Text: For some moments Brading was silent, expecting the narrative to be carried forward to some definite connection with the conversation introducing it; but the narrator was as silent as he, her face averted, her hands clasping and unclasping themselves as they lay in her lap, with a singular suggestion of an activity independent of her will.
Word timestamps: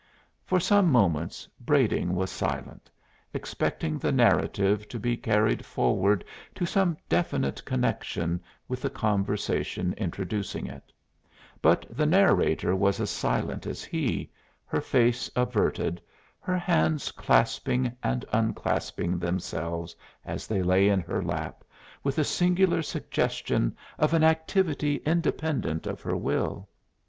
For 0.45 0.59
some 0.59 0.91
moments 0.91 1.47
Brading 1.59 2.15
was 2.15 2.31
silent, 2.31 2.89
expecting 3.35 3.99
the 3.99 4.11
narrative 4.11 4.87
to 4.87 4.97
be 4.99 5.15
carried 5.15 5.63
forward 5.63 6.25
to 6.55 6.65
some 6.65 6.97
definite 7.07 7.63
connection 7.65 8.41
with 8.67 8.81
the 8.81 8.89
conversation 8.89 9.93
introducing 9.99 10.65
it; 10.65 10.91
but 11.61 11.85
the 11.87 12.07
narrator 12.07 12.75
was 12.75 12.99
as 12.99 13.11
silent 13.11 13.67
as 13.67 13.83
he, 13.83 14.31
her 14.65 14.81
face 14.81 15.29
averted, 15.35 16.01
her 16.39 16.57
hands 16.57 17.11
clasping 17.11 17.95
and 18.01 18.25
unclasping 18.33 19.19
themselves 19.19 19.95
as 20.25 20.47
they 20.47 20.63
lay 20.63 20.89
in 20.89 21.01
her 21.01 21.21
lap, 21.21 21.63
with 22.03 22.17
a 22.17 22.23
singular 22.23 22.81
suggestion 22.81 23.77
of 23.99 24.15
an 24.15 24.23
activity 24.23 24.95
independent 25.05 25.85
of 25.85 26.01
her 26.01 26.17
will. 26.17 26.67